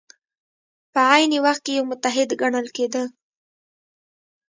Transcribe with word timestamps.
په 0.93 0.99
عین 1.11 1.31
وخت 1.45 1.61
کې 1.65 1.71
یو 1.77 1.83
متحد 1.91 2.29
ګڼل 2.41 2.67
کېده. 2.75 3.03